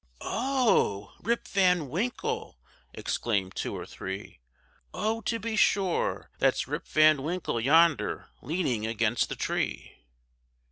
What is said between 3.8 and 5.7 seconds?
three. "Oh, to be